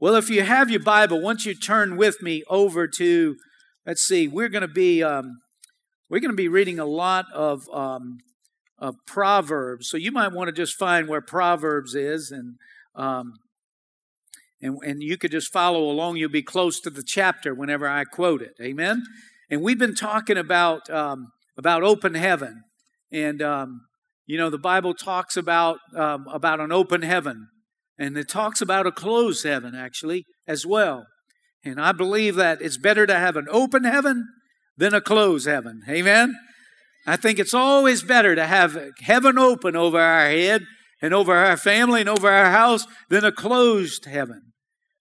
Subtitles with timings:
[0.00, 3.36] Well, if you have your Bible, once you turn with me over to,
[3.84, 5.40] let's see, we're going to be um,
[6.08, 8.18] we're going to be reading a lot of um,
[8.78, 9.88] of Proverbs.
[9.90, 12.58] So you might want to just find where Proverbs is, and
[12.94, 13.32] um,
[14.62, 16.16] and and you could just follow along.
[16.16, 18.54] You'll be close to the chapter whenever I quote it.
[18.62, 19.02] Amen.
[19.50, 22.62] And we've been talking about um, about open heaven,
[23.10, 23.80] and um,
[24.26, 27.48] you know the Bible talks about um, about an open heaven.
[27.98, 31.06] And it talks about a closed heaven, actually, as well.
[31.64, 34.26] And I believe that it's better to have an open heaven
[34.76, 35.82] than a closed heaven.
[35.88, 36.34] Amen?
[37.06, 40.62] I think it's always better to have heaven open over our head
[41.00, 44.52] and over our family and over our house than a closed heaven.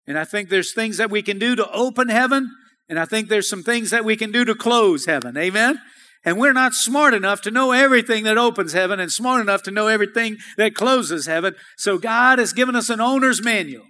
[0.08, 2.50] And I think there's things that we can do to open heaven,
[2.88, 5.38] and I think there's some things that we can do to close heaven.
[5.38, 5.80] Amen?
[6.28, 9.72] And we're not smart enough to know everything that opens heaven and smart enough to
[9.72, 11.56] know everything that closes heaven.
[11.78, 13.86] So God has given us an owner's manual.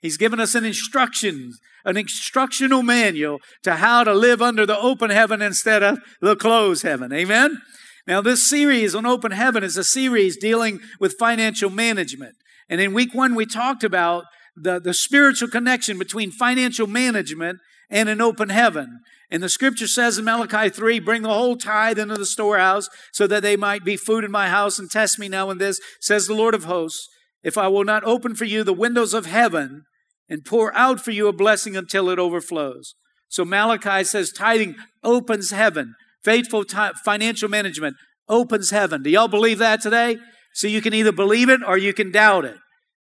[0.00, 5.10] He's given us an instruction, an instructional manual to how to live under the open
[5.10, 7.12] heaven instead of the closed heaven.
[7.12, 7.60] Amen?
[8.06, 12.36] Now, this series on open heaven is a series dealing with financial management.
[12.68, 17.58] And in week one, we talked about the, the spiritual connection between financial management
[17.90, 19.00] and an open heaven.
[19.30, 23.26] And the scripture says in Malachi 3, bring the whole tithe into the storehouse so
[23.26, 26.26] that they might be food in my house and test me now in this, says
[26.26, 27.08] the Lord of hosts,
[27.42, 29.84] if I will not open for you the windows of heaven
[30.28, 32.94] and pour out for you a blessing until it overflows.
[33.28, 35.94] So Malachi says tithing opens heaven.
[36.24, 37.96] Faithful t- financial management
[38.28, 39.02] opens heaven.
[39.02, 40.18] Do y'all believe that today?
[40.54, 42.56] So you can either believe it or you can doubt it.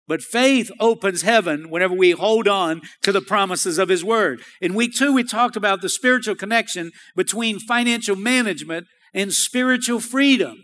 [0.08, 4.42] But faith opens heaven whenever we hold on to the promises of His Word.
[4.62, 10.58] In week two, we talked about the spiritual connection between financial management and spiritual freedom.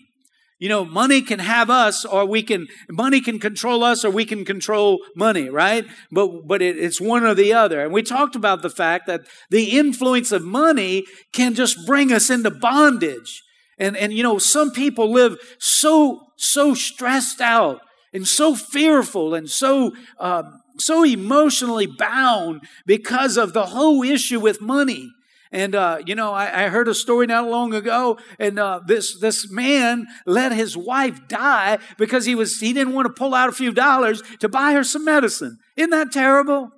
[0.60, 4.26] You know, money can have us or we can, money can control us or we
[4.26, 5.88] can control money, right?
[6.12, 7.84] But, but it, it's one or the other.
[7.84, 12.30] And we talked about the fact that the influence of money can just bring us
[12.30, 13.42] into bondage.
[13.80, 17.80] And, and you know, some people live so, so stressed out
[18.14, 24.62] and so fearful and so um, so emotionally bound because of the whole issue with
[24.62, 25.12] money.
[25.52, 29.20] And uh, you know, I, I, heard a story not long ago, and uh, this
[29.20, 33.50] this man let his wife die because he was he didn't want to pull out
[33.50, 35.60] a few dollars to buy her some medicine.
[35.76, 36.72] Isn't that terrible?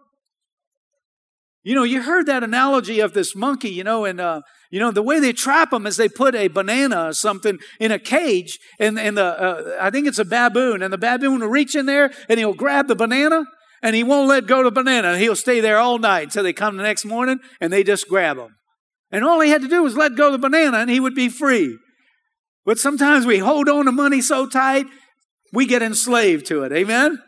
[1.64, 4.92] You know, you heard that analogy of this monkey, you know, and uh, you know,
[4.92, 8.60] the way they trap them is they put a banana or something in a cage,
[8.80, 11.86] and, and the, uh, I think it's a baboon, and the baboon will reach in
[11.86, 13.46] there and he'll grab the banana,
[13.84, 15.20] and he won't let go of the banana.
[15.20, 18.38] He'll stay there all night until they come the next morning and they just grab
[18.38, 18.56] him.
[19.12, 21.14] And all he had to do was let go of the banana and he would
[21.14, 21.78] be free.
[22.66, 24.86] But sometimes we hold on to money so tight,
[25.52, 26.72] we get enslaved to it.
[26.72, 27.22] Amen?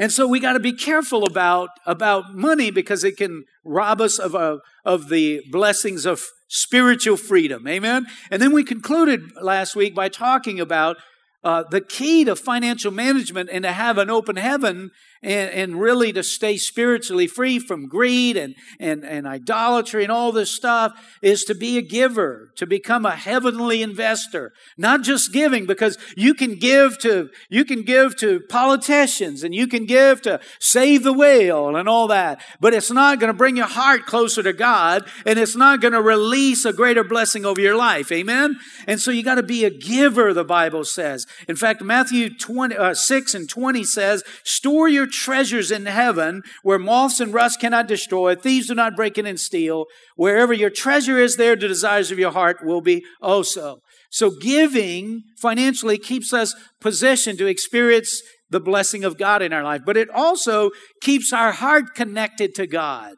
[0.00, 4.18] And so we got to be careful about, about money because it can rob us
[4.18, 7.68] of, a, of the blessings of spiritual freedom.
[7.68, 8.06] Amen.
[8.30, 10.96] And then we concluded last week by talking about
[11.44, 14.90] uh, the key to financial management and to have an open heaven
[15.22, 20.32] and, and really to stay spiritually free from greed and, and, and idolatry and all
[20.32, 24.52] this stuff is to be a giver, to become a heavenly investor.
[24.78, 29.66] Not just giving, because you can give to, you can give to politicians and you
[29.66, 33.56] can give to save the whale and all that, but it's not going to bring
[33.56, 37.60] your heart closer to God and it's not going to release a greater blessing over
[37.60, 38.10] your life.
[38.10, 38.58] Amen?
[38.86, 41.26] And so you got to be a giver, the Bible says.
[41.46, 46.78] In fact, Matthew 20, uh, 6 and 20 says, store your treasures in heaven where
[46.78, 49.86] moths and rust cannot destroy, thieves do not break in and steal.
[50.16, 53.80] Wherever your treasure is, there the desires of your heart will be also.
[54.10, 59.82] So giving financially keeps us positioned to experience the blessing of God in our life,
[59.86, 63.14] but it also keeps our heart connected to God.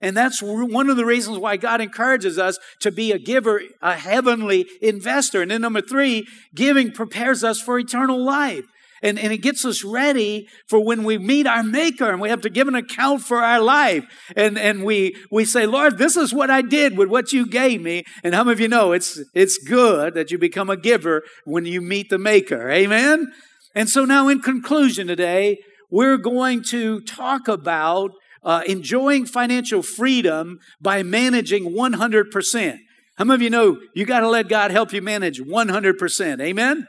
[0.00, 3.94] And that's one of the reasons why God encourages us to be a giver, a
[3.94, 5.40] heavenly investor.
[5.40, 8.66] And then number three, giving prepares us for eternal life.
[9.04, 12.40] And, and it gets us ready for when we meet our maker and we have
[12.40, 14.06] to give an account for our life.
[14.34, 17.82] And, and we, we say, Lord, this is what I did with what you gave
[17.82, 18.04] me.
[18.24, 21.66] And how many of you know it's, it's good that you become a giver when
[21.66, 22.70] you meet the maker?
[22.70, 23.30] Amen?
[23.74, 25.58] And so now in conclusion today,
[25.90, 28.12] we're going to talk about
[28.42, 32.78] uh, enjoying financial freedom by managing 100%.
[33.16, 36.40] How many of you know you got to let God help you manage 100%?
[36.40, 36.88] Amen?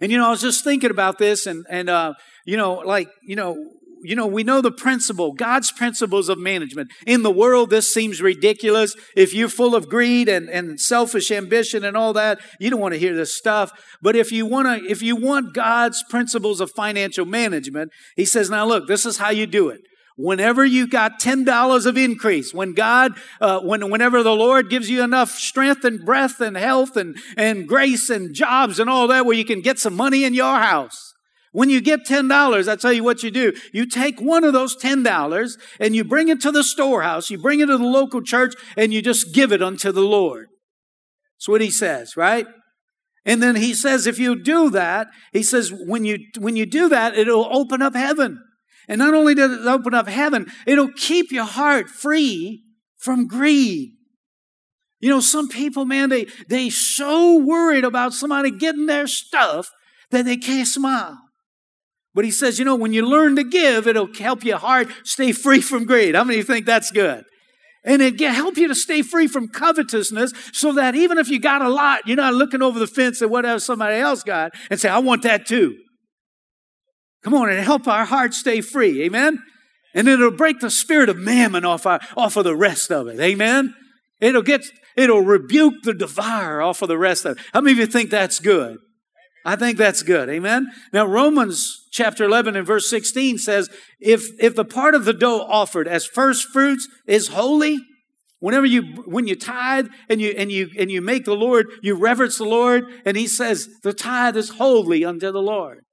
[0.00, 2.14] And you know, I was just thinking about this, and and uh,
[2.44, 3.56] you know, like you know,
[4.02, 6.92] you know, we know the principle, God's principles of management.
[7.06, 8.94] In the world, this seems ridiculous.
[9.16, 12.94] If you're full of greed and, and selfish ambition and all that, you don't want
[12.94, 13.72] to hear this stuff.
[14.00, 18.50] But if you want to, if you want God's principles of financial management, He says,
[18.50, 19.80] now look, this is how you do it.
[20.18, 25.02] Whenever you got $10 of increase, when God, uh, when, whenever the Lord gives you
[25.02, 29.36] enough strength and breath and health and, and grace and jobs and all that where
[29.36, 31.14] you can get some money in your house.
[31.52, 33.52] When you get $10, I tell you what you do.
[33.72, 37.60] You take one of those $10 and you bring it to the storehouse, you bring
[37.60, 40.48] it to the local church, and you just give it unto the Lord.
[41.38, 42.46] That's what he says, right?
[43.26, 46.88] And then he says, if you do that, he says, when you, when you do
[46.88, 48.42] that, it'll open up heaven.
[48.88, 52.62] And not only does it open up heaven, it'll keep your heart free
[52.98, 53.92] from greed.
[55.00, 59.70] You know, some people, man, they, they so worried about somebody getting their stuff
[60.10, 61.18] that they can't smile.
[62.14, 65.32] But he says, you know, when you learn to give, it'll help your heart stay
[65.32, 66.14] free from greed.
[66.14, 67.24] How many think that's good?
[67.84, 71.38] And it can help you to stay free from covetousness so that even if you
[71.38, 74.80] got a lot, you're not looking over the fence at whatever somebody else got and
[74.80, 75.76] say, I want that too.
[77.22, 79.02] Come on, and help our hearts stay free.
[79.02, 79.42] Amen.
[79.94, 83.18] And it'll break the spirit of mammon off our, off of the rest of it.
[83.18, 83.74] Amen.
[84.20, 84.62] It'll get,
[84.96, 87.44] it'll rebuke the devourer off of the rest of it.
[87.52, 88.78] How many of you think that's good?
[89.46, 90.28] I think that's good.
[90.28, 90.66] Amen.
[90.92, 93.70] Now, Romans chapter 11 and verse 16 says,
[94.00, 97.78] if, if the part of the dough offered as first fruits is holy,
[98.40, 101.94] whenever you, when you tithe and you, and you, and you make the Lord, you
[101.94, 105.84] reverence the Lord, and he says, the tithe is holy unto the Lord.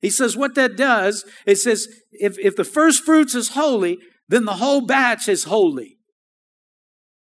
[0.00, 3.98] He says what that does, it says if, if the first fruits is holy,
[4.28, 5.96] then the whole batch is holy.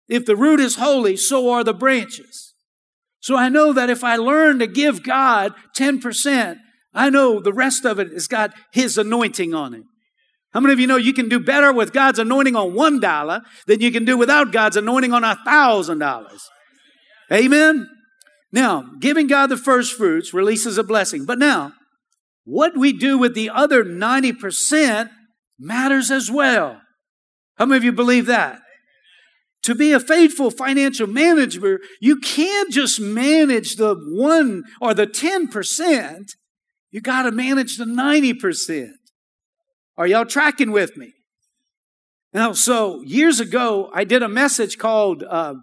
[0.09, 2.55] If the root is holy, so are the branches.
[3.21, 6.57] So I know that if I learn to give God 10%,
[6.93, 9.85] I know the rest of it has got His anointing on it.
[10.53, 13.41] How many of you know you can do better with God's anointing on one dollar
[13.67, 16.51] than you can do without God's anointing on a thousand dollars?
[17.33, 17.89] Amen?
[18.53, 21.25] Now, giving God the first fruits releases a blessing.
[21.25, 21.73] But now,
[22.45, 25.11] what we do with the other 90%
[25.59, 26.81] matters as well.
[27.57, 28.61] How many of you believe that?
[29.65, 36.25] To be a faithful financial manager, you can't just manage the one or the 10%.
[36.91, 38.89] You got to manage the 90%.
[39.97, 41.13] Are y'all tracking with me?
[42.33, 45.55] Now, so years ago, I did a message called, uh,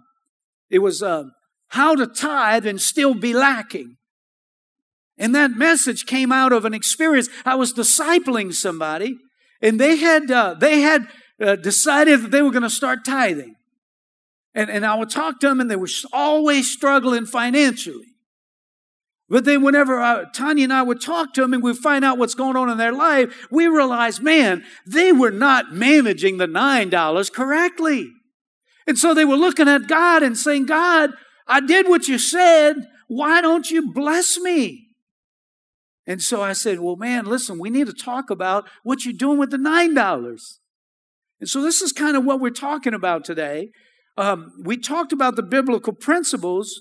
[0.70, 1.24] it was uh,
[1.68, 3.96] How to Tithe and Still Be Lacking.
[5.20, 7.28] And that message came out of an experience.
[7.44, 9.18] I was discipling somebody,
[9.60, 11.06] and they had uh, they had
[11.38, 13.54] uh, decided that they were going to start tithing.
[14.54, 18.06] And, and I would talk to them, and they were always struggling financially.
[19.28, 22.04] But then, whenever I, uh, Tanya and I would talk to them and we'd find
[22.04, 26.48] out what's going on in their life, we realized, man, they were not managing the
[26.48, 28.10] $9 correctly.
[28.88, 31.10] And so they were looking at God and saying, God,
[31.46, 32.88] I did what you said.
[33.06, 34.89] Why don't you bless me?
[36.10, 39.38] And so I said, Well, man, listen, we need to talk about what you're doing
[39.38, 40.58] with the $9.
[41.38, 43.70] And so this is kind of what we're talking about today.
[44.18, 46.80] Um, we talked about the biblical principles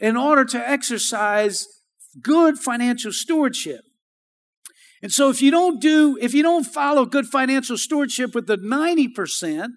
[0.00, 1.68] in order to exercise
[2.20, 3.82] good financial stewardship.
[5.04, 8.58] And so if you don't do, if you don't follow good financial stewardship with the
[8.58, 9.68] 90%,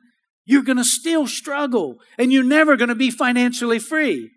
[0.44, 4.32] you're going to still struggle and you're never going to be financially free.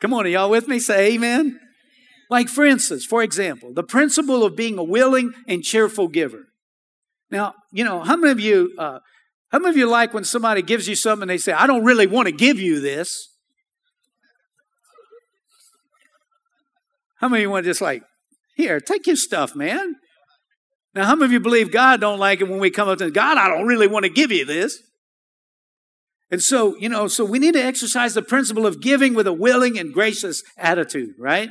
[0.00, 0.80] Come on, are y'all with me?
[0.80, 1.60] Say amen.
[2.30, 6.46] Like, for instance, for example, the principle of being a willing and cheerful giver.
[7.30, 9.00] Now, you know, how many of you, uh,
[9.50, 11.84] how many of you like when somebody gives you something and they say, I don't
[11.84, 13.28] really want to give you this?
[17.20, 18.02] How many of you want to just like,
[18.56, 19.96] here, take your stuff, man?
[20.94, 23.10] Now, how many of you believe God don't like it when we come up to
[23.10, 24.80] God, I don't really want to give you this?
[26.30, 29.32] And so, you know, so we need to exercise the principle of giving with a
[29.32, 31.48] willing and gracious attitude, right?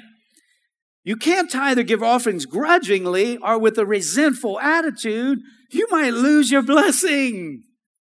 [1.03, 5.39] You can't either give offerings grudgingly or with a resentful attitude.
[5.71, 7.63] You might lose your blessing.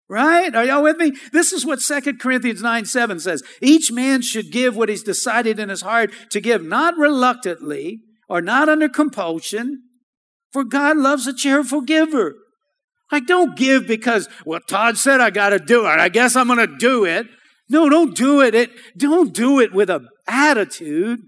[0.08, 0.54] Right?
[0.54, 1.12] Are y'all with me?
[1.32, 3.42] This is what 2 Corinthians 9 7 says.
[3.62, 8.42] Each man should give what he's decided in his heart to give, not reluctantly or
[8.42, 9.84] not under compulsion,
[10.52, 12.34] for God loves a cheerful giver.
[13.10, 15.98] Like, don't give because, well, Todd said I got to do it.
[15.98, 17.26] I guess I'm going to do it.
[17.68, 18.54] No, don't do it.
[18.54, 18.70] it.
[18.96, 21.20] Don't do it with an attitude.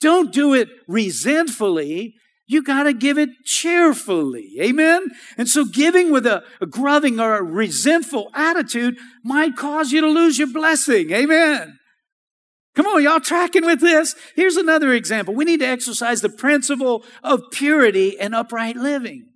[0.00, 2.14] Don't do it resentfully.
[2.46, 4.56] You got to give it cheerfully.
[4.60, 5.06] Amen?
[5.36, 10.08] And so giving with a, a grubbing or a resentful attitude might cause you to
[10.08, 11.10] lose your blessing.
[11.10, 11.78] Amen?
[12.76, 14.14] Come on, y'all tracking with this?
[14.36, 15.34] Here's another example.
[15.34, 19.26] We need to exercise the principle of purity and upright living.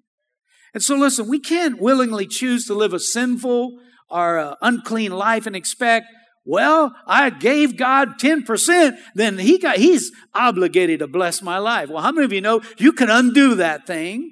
[0.74, 5.46] And so listen, we can't willingly choose to live a sinful or uh, unclean life
[5.46, 6.06] and expect
[6.44, 11.88] well, I gave God 10%, then he got, he's obligated to bless my life.
[11.88, 14.30] Well, how many of you know you can undo that thing?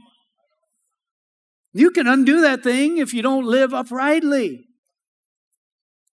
[1.73, 4.65] You can undo that thing if you don't live uprightly.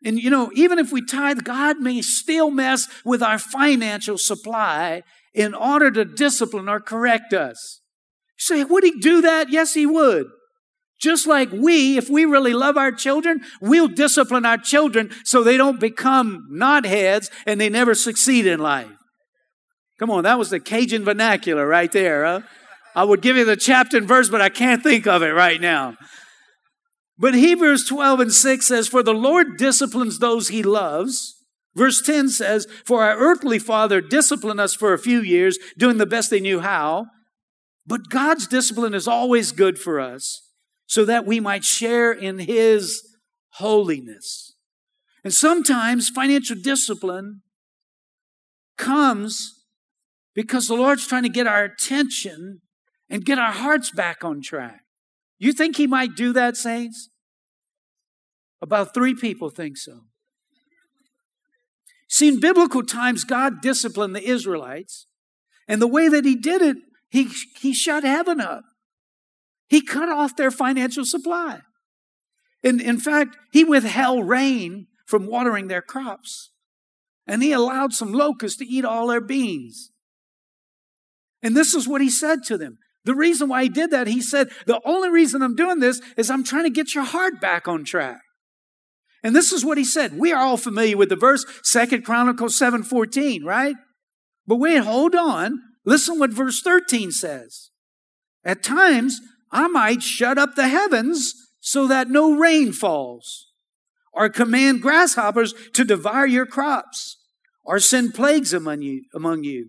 [0.04, 5.02] And you know, even if we tithe, God may still mess with our financial supply
[5.34, 7.80] in order to discipline or correct us.
[8.38, 9.50] You say, would he do that?
[9.50, 10.26] Yes, he would.
[11.02, 15.56] Just like we, if we really love our children, we'll discipline our children so they
[15.56, 18.88] don't become knotheads and they never succeed in life.
[19.98, 22.24] Come on, that was the Cajun vernacular right there.
[22.24, 22.40] Huh?
[22.94, 25.60] I would give you the chapter and verse, but I can't think of it right
[25.60, 25.96] now.
[27.18, 31.34] But Hebrews 12 and 6 says, For the Lord disciplines those he loves.
[31.74, 36.06] Verse 10 says, For our earthly father disciplined us for a few years, doing the
[36.06, 37.06] best they knew how.
[37.86, 40.42] But God's discipline is always good for us,
[40.92, 43.16] so that we might share in his
[43.52, 44.56] holiness.
[45.24, 47.40] And sometimes financial discipline
[48.76, 49.64] comes
[50.34, 52.60] because the Lord's trying to get our attention
[53.08, 54.82] and get our hearts back on track.
[55.38, 57.08] You think he might do that, saints?
[58.60, 60.00] About three people think so.
[62.06, 65.06] See, in biblical times, God disciplined the Israelites,
[65.66, 66.76] and the way that he did it,
[67.08, 68.64] he, he shut heaven up.
[69.72, 71.60] He cut off their financial supply.
[72.62, 76.50] In, in fact, he withheld rain from watering their crops.
[77.26, 79.90] And he allowed some locusts to eat all their beans.
[81.42, 84.20] And this is what he said to them the reason why he did that, he
[84.20, 87.66] said, the only reason I'm doing this is I'm trying to get your heart back
[87.66, 88.20] on track.
[89.22, 90.18] And this is what he said.
[90.18, 93.76] We are all familiar with the verse, Second Chronicles 7:14, right?
[94.46, 95.60] But wait, hold on.
[95.86, 97.70] Listen what verse 13 says.
[98.44, 99.20] At times,
[99.52, 103.52] I might shut up the heavens so that no rain falls,
[104.12, 107.18] or command grasshoppers to devour your crops,
[107.62, 109.68] or send plagues among you, among you.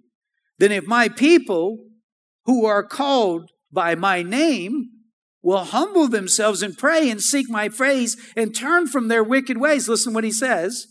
[0.57, 1.85] Then if my people
[2.45, 4.89] who are called by my name
[5.41, 9.89] will humble themselves and pray and seek my face and turn from their wicked ways.
[9.89, 10.87] Listen what he says.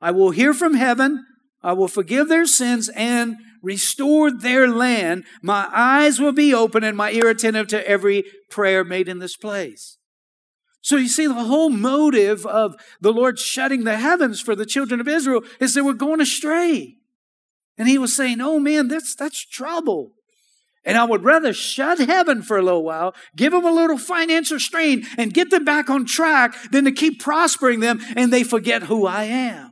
[0.00, 1.24] I will hear from heaven.
[1.62, 5.24] I will forgive their sins and restore their land.
[5.40, 9.36] My eyes will be open and my ear attentive to every prayer made in this
[9.36, 9.98] place.
[10.82, 15.00] So you see, the whole motive of the Lord shutting the heavens for the children
[15.00, 16.96] of Israel is they were going astray.
[17.78, 20.12] And he was saying, Oh man, that's, that's trouble.
[20.84, 24.58] And I would rather shut heaven for a little while, give them a little financial
[24.58, 28.82] strain, and get them back on track than to keep prospering them and they forget
[28.84, 29.71] who I am.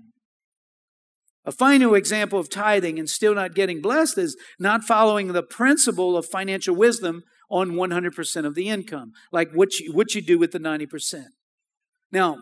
[1.50, 6.16] A final example of tithing and still not getting blessed is not following the principle
[6.16, 10.52] of financial wisdom on 100% of the income, like what you, what you do with
[10.52, 11.24] the 90%.
[12.12, 12.38] Now,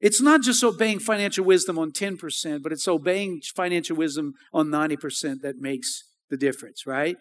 [0.00, 5.42] it's not just obeying financial wisdom on 10%, but it's obeying financial wisdom on 90%
[5.42, 7.16] that makes the difference, right?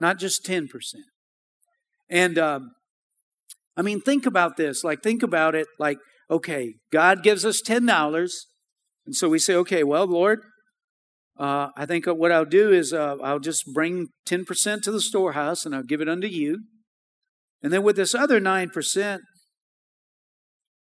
[0.00, 0.68] Not just 10%.
[2.10, 2.72] And um,
[3.74, 4.84] I mean, think about this.
[4.84, 5.96] Like, think about it like,
[6.30, 8.30] okay, God gives us $10.
[9.06, 10.40] And so we say, okay, well, Lord,
[11.38, 15.64] uh, I think what I'll do is uh, I'll just bring 10% to the storehouse
[15.64, 16.64] and I'll give it unto you.
[17.62, 19.18] And then with this other 9%,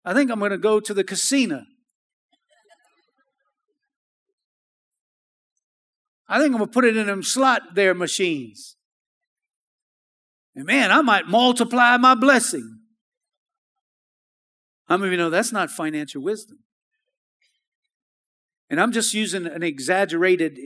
[0.06, 1.64] I think I'm going to go to the casino.
[6.30, 8.76] I think I'm going to put it in them slot there machines.
[10.56, 12.77] And man, I might multiply my blessing.
[14.88, 16.60] How many of you know that's not financial wisdom?
[18.70, 20.58] And I'm just using an exaggerated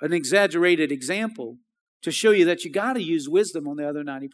[0.00, 1.56] an exaggerated example
[2.02, 4.28] to show you that you got to use wisdom on the other 90%.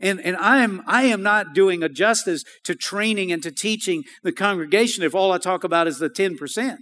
[0.00, 4.04] And, and I, am, I am not doing a justice to training and to teaching
[4.22, 6.78] the congregation if all I talk about is the 10%.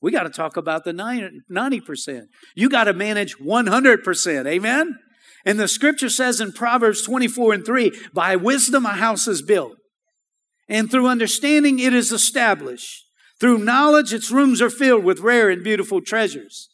[0.00, 2.26] We got to talk about the 90%.
[2.54, 4.46] You got to manage 100%.
[4.46, 4.98] Amen?
[5.44, 9.76] And the scripture says in Proverbs 24 and 3 by wisdom a house is built,
[10.68, 13.06] and through understanding it is established.
[13.40, 16.68] Through knowledge its rooms are filled with rare and beautiful treasures.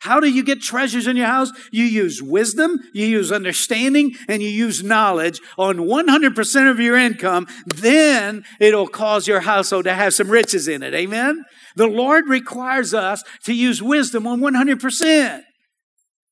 [0.00, 1.50] How do you get treasures in your house?
[1.70, 7.46] You use wisdom, you use understanding, and you use knowledge on 100% of your income.
[7.66, 10.94] Then it'll cause your household to have some riches in it.
[10.94, 11.44] Amen?
[11.76, 15.42] The Lord requires us to use wisdom on 100%.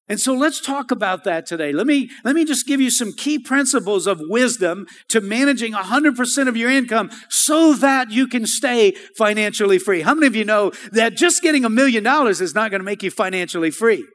[0.08, 1.72] And so let's talk about that today.
[1.72, 6.48] Let me, let me just give you some key principles of wisdom to managing 100%
[6.48, 10.00] of your income so that you can stay financially free.
[10.00, 12.84] How many of you know that just getting a million dollars is not going to
[12.84, 14.06] make you financially free?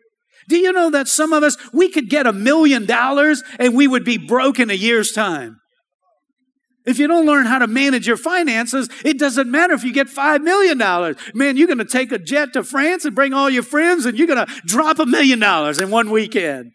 [0.50, 3.88] Do you know that some of us, we could get a million dollars and we
[3.88, 5.60] would be broke in a year's time?
[6.86, 10.08] If you don't learn how to manage your finances, it doesn't matter if you get
[10.08, 10.78] $5 million.
[11.34, 14.18] Man, you're going to take a jet to France and bring all your friends and
[14.18, 16.72] you're going to drop a million dollars in one weekend.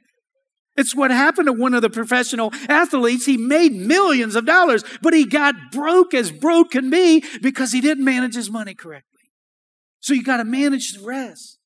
[0.79, 3.27] It's what happened to one of the professional athletes.
[3.27, 7.81] He made millions of dollars, but he got broke as broke can be because he
[7.81, 9.19] didn't manage his money correctly.
[10.01, 11.59] So you got to manage the rest.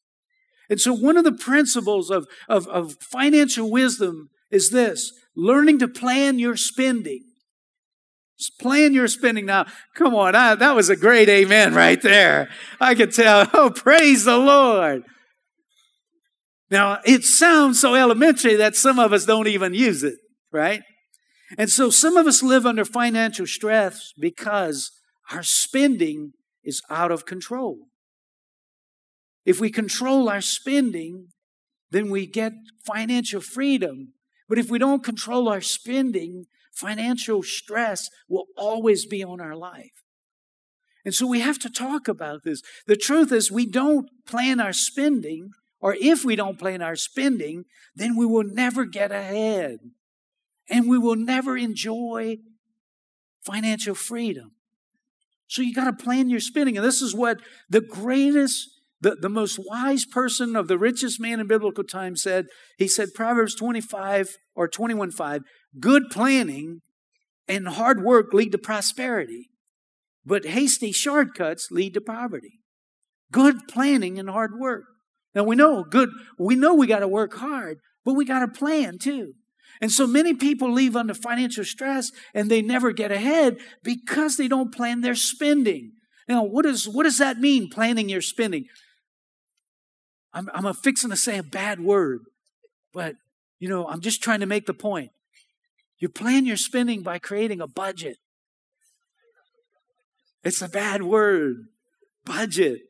[0.70, 5.88] And so one of the principles of, of, of financial wisdom is this learning to
[5.88, 7.22] plan your spending.
[8.42, 9.66] Just plan your spending now.
[9.94, 12.48] Come on, I, that was a great amen right there.
[12.80, 13.48] I could tell.
[13.54, 15.04] Oh, praise the Lord.
[16.68, 20.16] Now, it sounds so elementary that some of us don't even use it,
[20.50, 20.82] right?
[21.56, 24.90] And so some of us live under financial stress because
[25.30, 26.32] our spending
[26.64, 27.78] is out of control.
[29.44, 31.28] If we control our spending,
[31.90, 32.52] then we get
[32.84, 34.14] financial freedom.
[34.48, 40.02] But if we don't control our spending, financial stress will always be on our life.
[41.04, 42.62] And so we have to talk about this.
[42.86, 45.50] The truth is, we don't plan our spending,
[45.80, 47.64] or if we don't plan our spending,
[47.94, 49.78] then we will never get ahead.
[50.70, 52.36] And we will never enjoy
[53.44, 54.52] financial freedom.
[55.48, 56.76] So you got to plan your spending.
[56.76, 58.68] And this is what the greatest
[59.02, 62.46] the, the most wise person of the richest man in biblical times said,
[62.78, 65.42] he said, Proverbs 25 or 21 5,
[65.78, 66.80] good planning
[67.48, 69.50] and hard work lead to prosperity,
[70.24, 72.60] but hasty shortcuts lead to poverty.
[73.30, 74.84] Good planning and hard work.
[75.34, 78.48] Now we know good, we know we got to work hard, but we got to
[78.48, 79.34] plan too.
[79.80, 84.48] And so many people leave under financial stress and they never get ahead because they
[84.48, 85.92] don't plan their spending.
[86.28, 88.66] Now, what, is, what does that mean, planning your spending?
[90.32, 92.20] I'm, I'm fixing to say a bad word,
[92.92, 93.16] but
[93.58, 95.10] you know, I'm just trying to make the point.
[96.02, 98.16] You plan your spending by creating a budget.
[100.42, 101.66] It's a bad word.
[102.24, 102.80] Budget.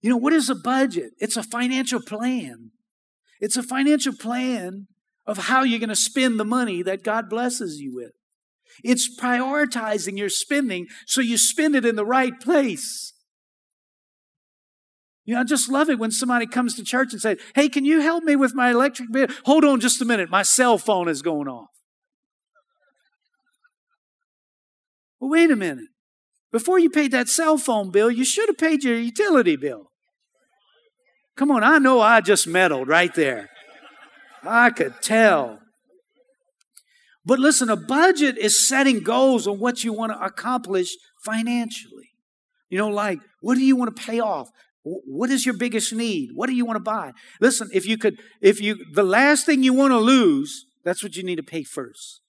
[0.00, 1.12] You know, what is a budget?
[1.18, 2.72] It's a financial plan.
[3.38, 4.88] It's a financial plan
[5.24, 8.10] of how you're going to spend the money that God blesses you with.
[8.82, 13.09] It's prioritizing your spending so you spend it in the right place.
[15.30, 17.84] You know, I just love it when somebody comes to church and says, Hey, can
[17.84, 19.28] you help me with my electric bill?
[19.44, 20.28] Hold on just a minute.
[20.28, 21.68] My cell phone is going off.
[25.20, 25.86] Well, wait a minute.
[26.50, 29.92] Before you paid that cell phone bill, you should have paid your utility bill.
[31.36, 33.50] Come on, I know I just meddled right there.
[34.42, 35.60] I could tell.
[37.24, 40.88] But listen, a budget is setting goals on what you want to accomplish
[41.24, 42.10] financially.
[42.68, 44.48] You know, like, what do you want to pay off?
[44.82, 46.30] What is your biggest need?
[46.34, 47.12] What do you want to buy?
[47.40, 51.16] Listen, if you could, if you, the last thing you want to lose, that's what
[51.16, 52.20] you need to pay first.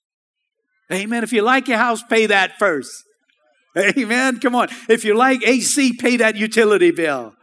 [0.92, 1.24] Amen.
[1.24, 2.90] If you like your house, pay that first.
[3.76, 4.38] Amen.
[4.38, 4.68] Come on.
[4.88, 7.34] If you like AC, pay that utility bill.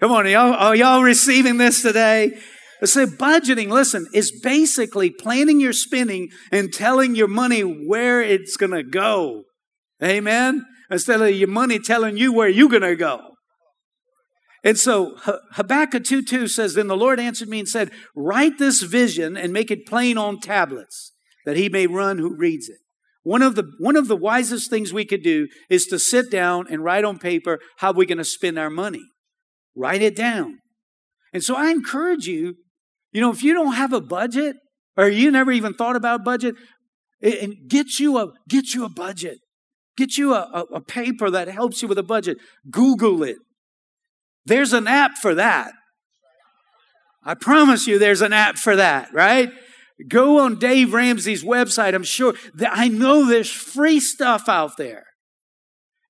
[0.00, 0.26] Come on.
[0.26, 2.40] Are y'all, are y'all receiving this today?
[2.82, 8.72] Say budgeting, listen, is basically planning your spending and telling your money where it's going
[8.72, 9.42] to go.
[10.02, 10.64] Amen.
[10.90, 13.29] Instead of your money telling you where you're going to go.
[14.62, 15.16] And so
[15.52, 19.52] Habakkuk 2 2 says, Then the Lord answered me and said, Write this vision and
[19.52, 21.12] make it plain on tablets,
[21.46, 22.78] that he may run who reads it.
[23.22, 26.66] One of the one of the wisest things we could do is to sit down
[26.70, 29.04] and write on paper how we're going to spend our money.
[29.74, 30.58] Write it down.
[31.32, 32.56] And so I encourage you,
[33.12, 34.56] you know, if you don't have a budget
[34.96, 36.54] or you never even thought about budget,
[37.22, 39.38] and get you a get you a budget.
[39.96, 42.38] Get you a, a, a paper that helps you with a budget.
[42.70, 43.36] Google it.
[44.46, 45.72] There's an app for that.
[47.22, 49.52] I promise you there's an app for that, right?
[50.08, 51.94] Go on Dave Ramsey's website.
[51.94, 55.04] I'm sure that I know there's free stuff out there.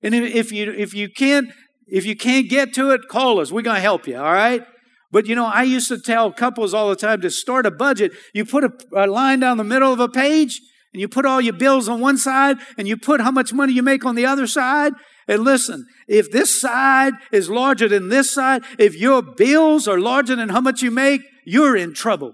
[0.01, 1.49] And if you if you can't
[1.87, 3.51] if you can't get to it, call us.
[3.51, 4.65] We're gonna help you, all right?
[5.11, 8.13] But you know, I used to tell couples all the time to start a budget.
[8.33, 10.61] You put a, a line down the middle of a page,
[10.93, 13.73] and you put all your bills on one side, and you put how much money
[13.73, 14.93] you make on the other side,
[15.27, 20.35] and listen, if this side is larger than this side, if your bills are larger
[20.35, 22.33] than how much you make, you're in trouble.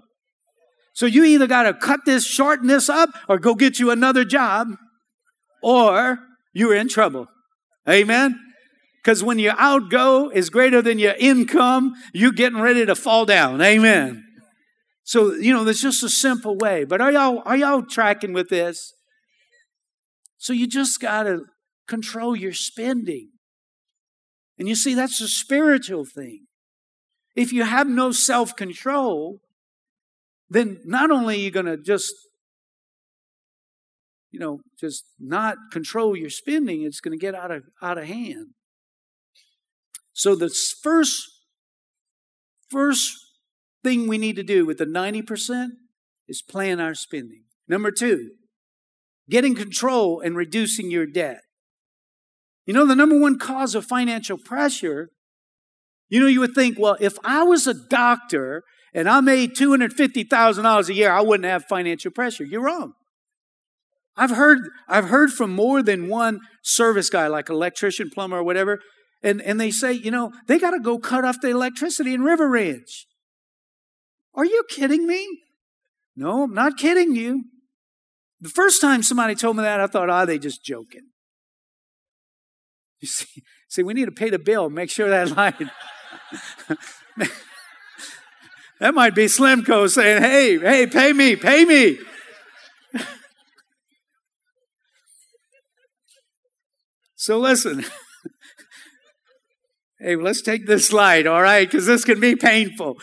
[0.94, 4.24] So you either got to cut this, shorten this up, or go get you another
[4.24, 4.68] job,
[5.62, 6.18] or
[6.52, 7.28] you're in trouble.
[7.88, 8.38] Amen?
[9.02, 13.62] Because when your outgo is greater than your income, you're getting ready to fall down.
[13.62, 14.24] Amen.
[15.04, 16.84] So, you know, there's just a simple way.
[16.84, 18.92] But are y'all, are y'all tracking with this?
[20.36, 21.44] So you just got to
[21.88, 23.30] control your spending.
[24.58, 26.46] And you see, that's a spiritual thing.
[27.34, 29.40] If you have no self control,
[30.50, 32.12] then not only are you going to just,
[34.30, 38.04] you know, just not control your spending, it's going to get out of, out of
[38.04, 38.48] hand.
[40.12, 40.50] So the
[40.82, 41.30] first,
[42.70, 43.14] first
[43.84, 45.68] thing we need to do with the 90%
[46.26, 47.44] is plan our spending.
[47.68, 48.32] Number two,
[49.30, 51.42] getting control and reducing your debt.
[52.68, 55.08] You know, the number one cause of financial pressure,
[56.10, 60.88] you know, you would think, well, if I was a doctor and I made $250,000
[60.88, 62.44] a year, I wouldn't have financial pressure.
[62.44, 62.92] You're wrong.
[64.18, 68.80] I've heard, I've heard from more than one service guy, like electrician, plumber, or whatever,
[69.22, 72.20] and, and they say, you know, they got to go cut off the electricity in
[72.20, 73.06] River Ranch.
[74.34, 75.26] Are you kidding me?
[76.14, 77.44] No, I'm not kidding you.
[78.42, 81.08] The first time somebody told me that, I thought, oh, they just joking.
[83.00, 84.70] You see, see, we need to pay the bill.
[84.70, 85.70] Make sure that line.
[88.80, 91.98] that might be SLEMCO saying, hey, hey, pay me, pay me.
[97.14, 97.84] so listen.
[100.00, 101.68] hey, let's take this slide, all right?
[101.68, 102.96] Because this can be painful.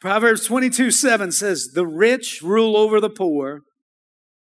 [0.00, 3.60] Proverbs 22 7 says, The rich rule over the poor,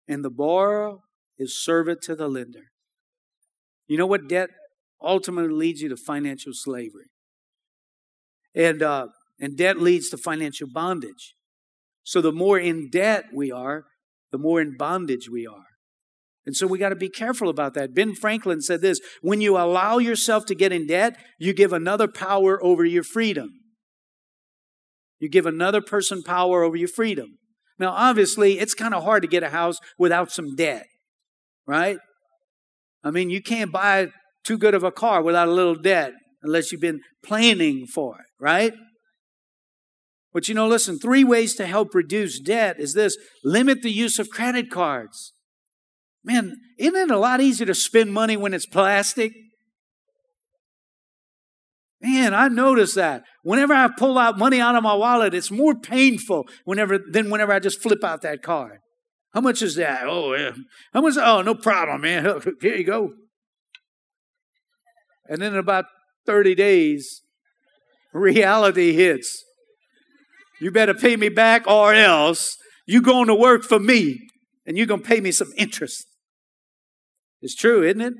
[0.08, 1.00] and the borrower
[1.40, 2.66] is servant to the lender.
[3.88, 4.50] You know what debt
[5.02, 7.10] ultimately leads you to financial slavery.
[8.56, 9.08] And, uh,
[9.40, 11.36] and debt leads to financial bondage.
[12.04, 13.84] So the more in debt we are,
[14.32, 15.66] the more in bondage we are.
[16.46, 17.94] And so we got to be careful about that.
[17.94, 22.08] Ben Franklin said this when you allow yourself to get in debt, you give another
[22.08, 23.50] power over your freedom.
[25.20, 27.38] You give another person power over your freedom.
[27.80, 30.86] Now, obviously, it's kind of hard to get a house without some debt,
[31.68, 31.98] right?
[33.04, 34.08] I mean, you can't buy
[34.48, 38.26] too good of a car without a little debt unless you've been planning for it,
[38.40, 38.74] right?
[40.34, 44.20] But you know, listen, three ways to help reduce debt is this limit the use
[44.20, 45.34] of credit cards.
[46.24, 49.34] Man, isn't it a lot easier to spend money when it's plastic?
[52.00, 53.24] Man, I notice that.
[53.44, 57.52] Whenever I pull out money out of my wallet, it's more painful whenever than whenever
[57.52, 58.80] I just flip out that card.
[59.34, 60.04] How much is that?
[60.06, 60.52] Oh, yeah.
[60.94, 61.16] How much?
[61.18, 62.42] Oh, no problem, man.
[62.62, 63.14] Here you go.
[65.30, 65.86] And then in about
[66.26, 67.22] 30 days,
[68.14, 69.44] reality hits.
[70.60, 74.20] You better pay me back or else you're going to work for me
[74.66, 76.06] and you're going to pay me some interest.
[77.42, 78.14] It's true, isn't it?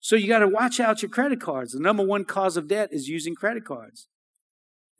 [0.00, 1.72] So you got to watch out your credit cards.
[1.72, 4.06] The number one cause of debt is using credit cards.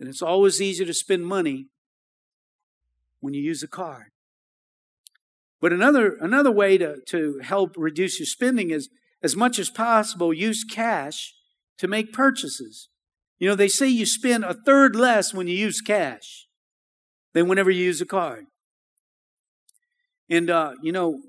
[0.01, 1.67] And it's always easier to spend money
[3.21, 4.07] when you use a card.
[5.61, 8.89] But another, another way to, to help reduce your spending is
[9.27, 11.35] as much as possible, use cash
[11.79, 12.89] to make purchases.
[13.41, 16.47] You know, they say you spend a third less when you use cash
[17.35, 18.45] than whenever you use a card.
[20.31, 21.23] And, uh, you know,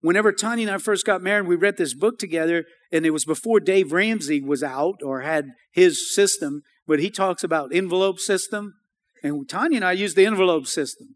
[0.00, 3.24] whenever Tanya and I first got married, we read this book together, and it was
[3.24, 8.74] before Dave Ramsey was out or had his system, but he talks about envelope system.
[9.22, 11.14] And Tanya and I use the envelope system.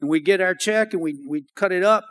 [0.00, 2.04] And we get our check and we, we cut it up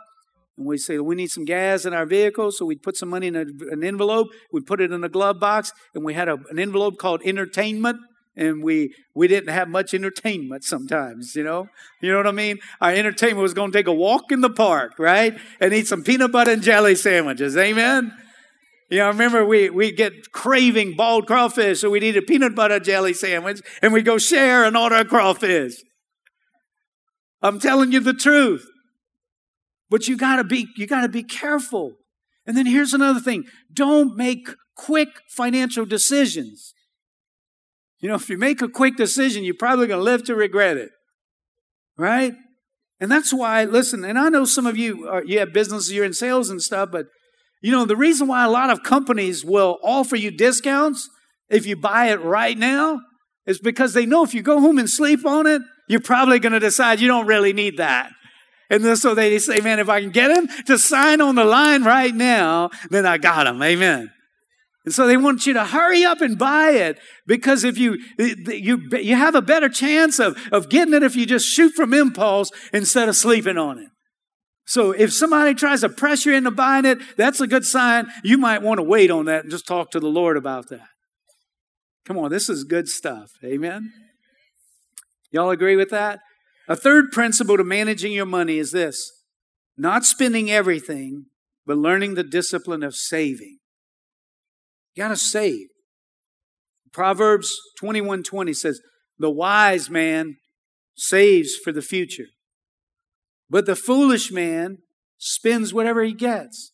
[0.60, 3.28] and we say we need some gas in our vehicle, so we'd put some money
[3.28, 4.28] in a, an envelope.
[4.52, 7.98] We'd put it in a glove box, and we had a, an envelope called entertainment.
[8.36, 11.68] And we we didn't have much entertainment sometimes, you know.
[12.00, 12.58] You know what I mean?
[12.80, 16.04] Our entertainment was going to take a walk in the park, right, and eat some
[16.04, 17.56] peanut butter and jelly sandwiches.
[17.56, 18.12] Amen.
[18.90, 22.54] You know, I remember we we get craving bald crawfish, so we'd eat a peanut
[22.54, 25.82] butter jelly sandwich, and we go share and order a crawfish.
[27.40, 28.66] I'm telling you the truth.
[29.90, 31.94] But you gotta be, you gotta be careful.
[32.46, 33.44] And then here's another thing.
[33.72, 36.72] Don't make quick financial decisions.
[38.00, 40.90] You know, if you make a quick decision, you're probably gonna live to regret it.
[41.98, 42.34] Right?
[43.00, 46.04] And that's why, listen, and I know some of you, are, you have businesses, you're
[46.04, 47.06] in sales and stuff, but
[47.62, 51.08] you know, the reason why a lot of companies will offer you discounts
[51.48, 53.00] if you buy it right now
[53.46, 56.52] is because they know if you go home and sleep on it, you're probably going
[56.52, 58.10] to decide you don't really need that.
[58.70, 61.44] And then so they say, man, if I can get him to sign on the
[61.44, 63.60] line right now, then I got him.
[63.62, 64.10] Amen.
[64.84, 68.88] And so they want you to hurry up and buy it because if you, you,
[68.92, 72.50] you have a better chance of, of getting it if you just shoot from impulse
[72.72, 73.88] instead of sleeping on it.
[74.64, 78.06] So if somebody tries to pressure you into buying it, that's a good sign.
[78.22, 80.86] You might want to wait on that and just talk to the Lord about that.
[82.06, 83.32] Come on, this is good stuff.
[83.44, 83.92] Amen.
[85.32, 86.20] Y'all agree with that?
[86.70, 89.10] A third principle to managing your money is this
[89.76, 91.26] not spending everything,
[91.66, 93.58] but learning the discipline of saving.
[94.94, 95.66] You gotta save.
[96.92, 98.80] Proverbs 21 20 says,
[99.18, 100.36] The wise man
[100.94, 102.26] saves for the future,
[103.50, 104.78] but the foolish man
[105.18, 106.70] spends whatever he gets.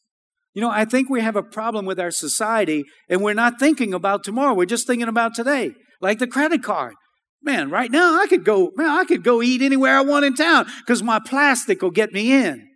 [0.52, 3.94] You know, I think we have a problem with our society and we're not thinking
[3.94, 4.52] about tomorrow.
[4.52, 6.92] We're just thinking about today, like the credit card.
[7.42, 10.34] Man, right now I could go, man, I could go eat anywhere I want in
[10.34, 12.68] town because my plastic will get me in.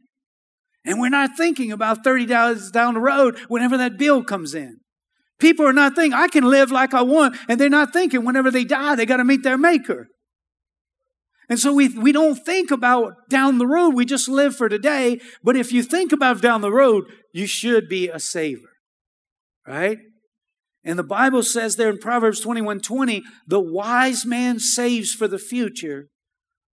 [0.84, 4.80] And we're not thinking about $30 down the road whenever that bill comes in.
[5.38, 8.50] People are not thinking, I can live like I want, and they're not thinking whenever
[8.50, 10.08] they die, they got to meet their maker.
[11.48, 15.18] And so we, we don't think about down the road, we just live for today.
[15.42, 18.70] But if you think about down the road, you should be a saver,
[19.66, 19.98] right?
[20.84, 25.38] And the Bible says there in Proverbs 21 20, the wise man saves for the
[25.38, 26.08] future,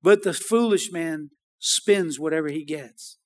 [0.03, 3.19] but the foolish man spends whatever he gets.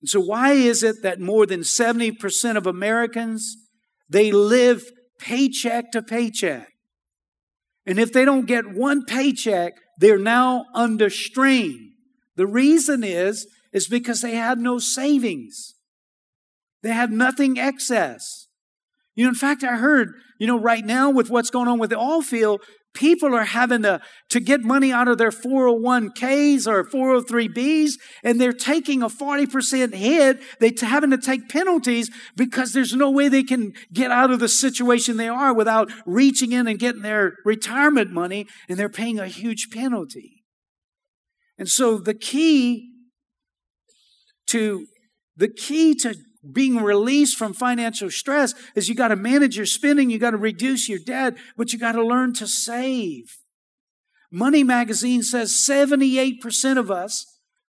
[0.00, 3.56] And so why is it that more than 70% of Americans
[4.08, 4.84] they live
[5.18, 6.68] paycheck to paycheck?
[7.84, 11.94] And if they don't get one paycheck, they're now under strain.
[12.36, 15.74] The reason is is because they have no savings.
[16.82, 18.47] They have nothing excess.
[19.18, 21.90] You know, in fact, I heard, you know, right now with what's going on with
[21.90, 22.62] the oil field,
[22.94, 28.52] people are having to, to get money out of their 401ks or 403bs, and they're
[28.52, 30.40] taking a 40% hit.
[30.60, 34.48] They're having to take penalties because there's no way they can get out of the
[34.48, 39.26] situation they are without reaching in and getting their retirement money, and they're paying a
[39.26, 40.44] huge penalty.
[41.58, 42.92] And so the key
[44.46, 44.86] to
[45.36, 46.14] the key to
[46.52, 50.36] being released from financial stress is you got to manage your spending, you got to
[50.36, 53.36] reduce your debt, but you got to learn to save.
[54.30, 57.26] Money Magazine says 78% of us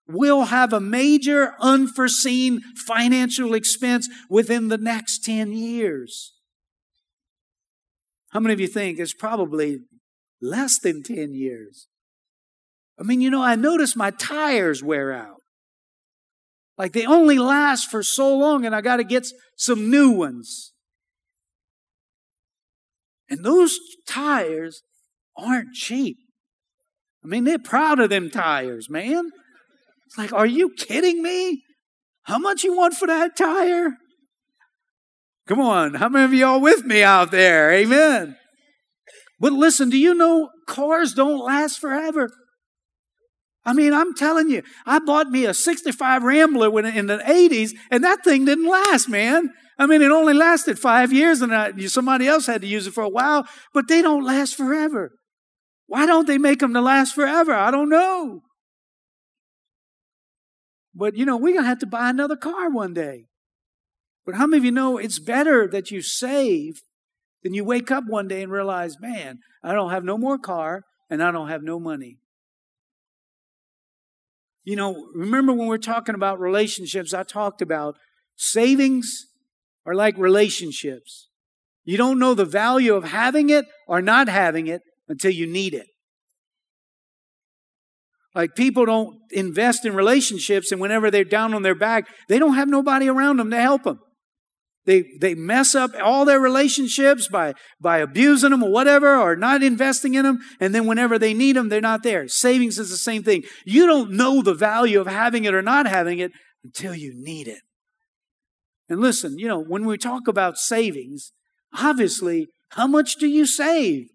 [0.08, 6.34] will have a major unforeseen financial expense within the next 10 years.
[8.32, 9.80] How many of you think it's probably
[10.42, 11.88] less than 10 years?
[13.00, 15.39] I mean, you know, I notice my tires wear out.
[16.80, 20.72] Like they only last for so long, and I got to get some new ones.
[23.30, 24.82] And those tires
[25.38, 26.18] aren't cheap.
[27.24, 29.30] I mean, they're proud of them tires, man.
[30.08, 31.64] It's like, are you kidding me?
[32.24, 33.98] How much you want for that tire?
[35.48, 37.72] Come on, how many of y'all with me out there?
[37.72, 38.38] Amen.
[39.40, 42.30] But listen, do you know cars don't last forever?
[43.70, 47.74] I mean, I'm telling you, I bought me a 65 Rambler when, in the 80s,
[47.92, 49.52] and that thing didn't last, man.
[49.78, 52.96] I mean, it only lasted five years, and I, somebody else had to use it
[52.96, 55.12] for a while, but they don't last forever.
[55.86, 57.54] Why don't they make them to last forever?
[57.54, 58.42] I don't know.
[60.96, 63.26] But, you know, we're going to have to buy another car one day.
[64.26, 66.82] But how many of you know it's better that you save
[67.44, 70.86] than you wake up one day and realize, man, I don't have no more car
[71.08, 72.18] and I don't have no money?
[74.64, 77.96] You know, remember when we're talking about relationships, I talked about
[78.36, 79.26] savings
[79.86, 81.30] are like relationships.
[81.84, 85.74] You don't know the value of having it or not having it until you need
[85.74, 85.88] it.
[88.36, 92.54] Like people don't invest in relationships, and whenever they're down on their back, they don't
[92.54, 94.00] have nobody around them to help them.
[94.90, 99.62] They, they mess up all their relationships by, by abusing them or whatever, or not
[99.62, 100.40] investing in them.
[100.60, 102.28] And then whenever they need them, they're not there.
[102.28, 103.44] Savings is the same thing.
[103.68, 106.32] You don't know the value of having it or not having it
[106.64, 107.60] until you need it.
[108.90, 111.34] And listen, you know, when we talk about savings,
[111.72, 114.08] obviously, how much do you save?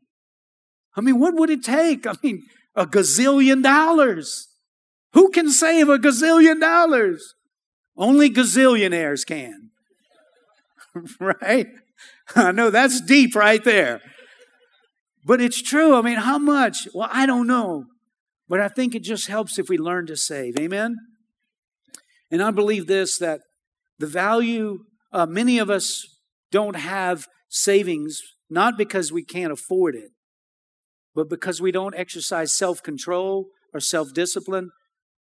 [0.96, 2.04] I mean, what would it take?
[2.04, 2.42] I mean,
[2.74, 4.48] a gazillion dollars.
[5.12, 7.34] Who can save a gazillion dollars?
[7.96, 9.70] Only gazillionaires can.
[11.20, 11.66] right?
[12.34, 14.00] I know that's deep right there.
[15.24, 15.94] But it's true.
[15.94, 16.86] I mean, how much?
[16.94, 17.84] Well, I don't know.
[18.48, 20.58] But I think it just helps if we learn to save.
[20.58, 20.96] Amen?
[22.30, 23.40] And I believe this that
[23.98, 24.80] the value,
[25.12, 26.04] uh, many of us
[26.50, 30.10] don't have savings, not because we can't afford it,
[31.14, 34.70] but because we don't exercise self control or self discipline,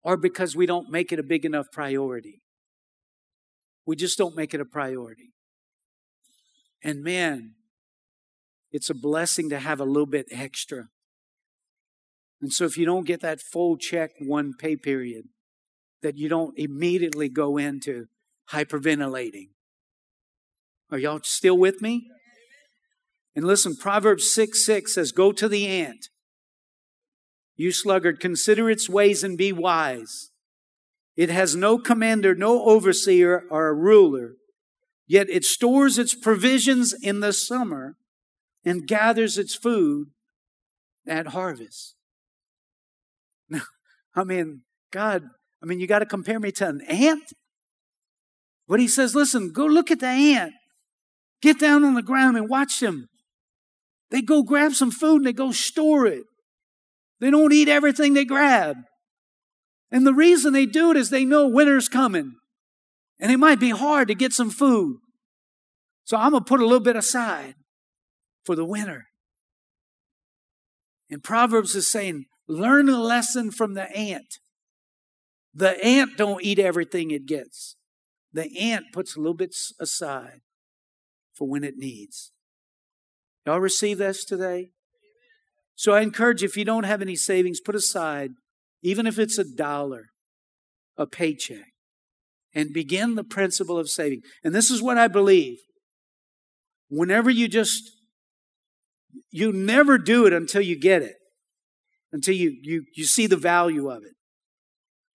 [0.04, 2.42] or because we don't make it a big enough priority.
[3.86, 5.32] We just don't make it a priority.
[6.84, 7.54] And man,
[8.72, 10.88] it's a blessing to have a little bit extra.
[12.42, 15.26] And so if you don't get that full check one pay period,
[16.02, 18.06] that you don't immediately go into
[18.52, 19.50] hyperventilating.
[20.90, 22.08] Are y'all still with me?
[23.36, 26.10] And listen, Proverbs 6 6 says, Go to the ant.
[27.56, 30.32] You sluggard, consider its ways and be wise.
[31.16, 34.34] It has no commander, no overseer, or a ruler.
[35.12, 37.98] Yet it stores its provisions in the summer
[38.64, 40.08] and gathers its food
[41.06, 41.96] at harvest.
[43.50, 43.64] Now,
[44.16, 45.24] I mean, God,
[45.62, 47.34] I mean, you got to compare me to an ant?
[48.70, 50.54] But he says, listen, go look at the ant.
[51.42, 53.10] Get down on the ground and watch them.
[54.12, 56.24] They go grab some food and they go store it.
[57.20, 58.78] They don't eat everything they grab.
[59.92, 62.36] And the reason they do it is they know winter's coming.
[63.22, 64.98] And it might be hard to get some food.
[66.04, 67.54] So I'm going to put a little bit aside
[68.44, 69.06] for the winter.
[71.10, 74.40] And Proverbs is saying, learn a lesson from the ant.
[75.54, 77.76] The ant don't eat everything it gets.
[78.34, 80.42] The ant puts a little bit aside
[81.34, 82.32] for when it needs.
[83.46, 84.72] Y'all receive this today?
[85.76, 88.32] So I encourage you, if you don't have any savings, put aside,
[88.82, 90.08] even if it's a dollar,
[90.98, 91.71] a paycheck,
[92.54, 94.22] and begin the principle of saving.
[94.44, 95.58] And this is what I believe.
[96.90, 97.90] Whenever you just,
[99.32, 101.16] you never do it until you get it,
[102.12, 104.14] until you, you, you see the value of it.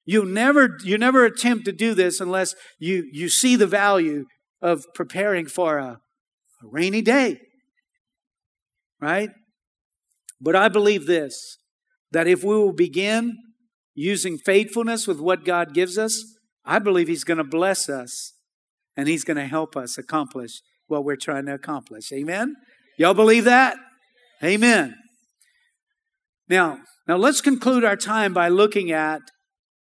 [0.04, 4.26] You never, you never attempt to do this unless you, you see the value
[4.62, 5.98] of preparing for a,
[6.62, 7.40] a rainy day.
[9.00, 9.30] Right?
[10.40, 11.58] But I believe this
[12.12, 13.36] that if we will begin
[13.94, 16.35] using faithfulness with what God gives us,
[16.66, 18.32] I believe He's going to bless us
[18.96, 22.12] and He's going to help us accomplish what we're trying to accomplish.
[22.12, 22.54] Amen?
[22.98, 23.76] Y'all believe that?
[24.42, 24.96] Amen.
[26.48, 29.20] Now, now let's conclude our time by looking at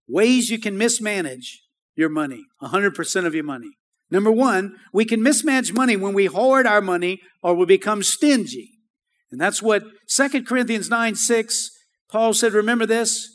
[0.08, 1.62] ways you can mismanage
[1.96, 3.70] your money, 100% of your money.
[4.10, 8.70] Number one, we can mismanage money when we hoard our money or we become stingy.
[9.32, 11.70] And that's what 2 Corinthians 9 6,
[12.10, 13.28] Paul said, Remember this.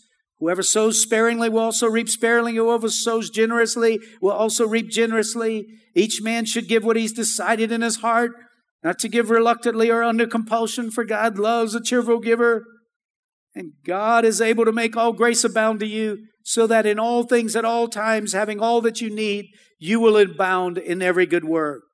[0.42, 2.56] Whoever sows sparingly will also reap sparingly.
[2.56, 5.66] Whoever sows generously will also reap generously.
[5.94, 8.32] Each man should give what he's decided in his heart,
[8.82, 12.64] not to give reluctantly or under compulsion, for God loves a cheerful giver.
[13.54, 17.22] And God is able to make all grace abound to you, so that in all
[17.22, 19.46] things at all times, having all that you need,
[19.78, 21.84] you will abound in every good work.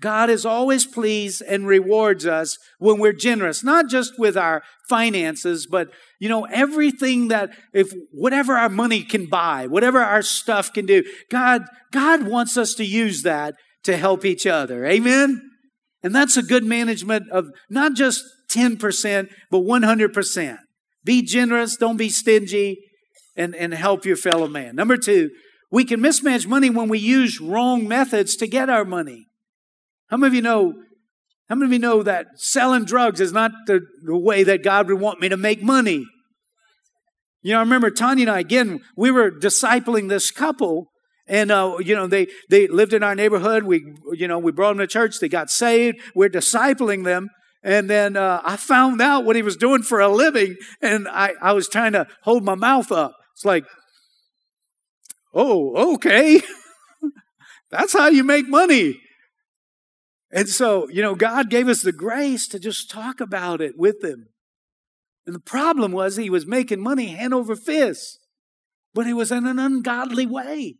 [0.00, 5.66] God is always pleased and rewards us when we're generous, not just with our finances,
[5.66, 5.88] but
[6.20, 11.04] you know, everything that if whatever our money can buy, whatever our stuff can do,
[11.30, 14.86] God, God wants us to use that to help each other.
[14.86, 15.42] Amen.
[16.02, 20.58] And that's a good management of not just 10%, but 100%.
[21.04, 22.78] Be generous, don't be stingy,
[23.36, 24.76] and, and help your fellow man.
[24.76, 25.30] Number two,
[25.70, 29.27] we can mismanage money when we use wrong methods to get our money.
[30.10, 30.74] How many of you know?
[31.48, 34.88] How many of you know that selling drugs is not the, the way that God
[34.88, 36.04] would want me to make money?
[37.42, 38.80] You know, I remember Tanya and I again.
[38.96, 40.88] We were discipling this couple,
[41.26, 43.62] and uh, you know they they lived in our neighborhood.
[43.64, 45.20] We you know we brought them to church.
[45.20, 45.98] They got saved.
[46.14, 47.28] We're discipling them,
[47.62, 51.34] and then uh, I found out what he was doing for a living, and I
[51.40, 53.14] I was trying to hold my mouth up.
[53.34, 53.64] It's like,
[55.32, 56.42] oh, okay,
[57.70, 59.00] that's how you make money.
[60.30, 64.04] And so, you know, God gave us the grace to just talk about it with
[64.04, 64.28] him.
[65.26, 68.18] And the problem was he was making money hand over fist,
[68.94, 70.76] but it was in an ungodly way.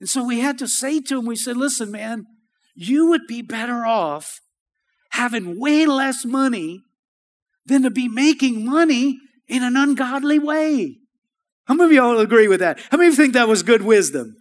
[0.00, 2.26] And so we had to say to him, we said, listen, man,
[2.74, 4.40] you would be better off
[5.10, 6.80] having way less money
[7.66, 10.98] than to be making money in an ungodly way.
[11.66, 12.78] How many of y'all agree with that?
[12.90, 14.36] How many of you think that was good wisdom?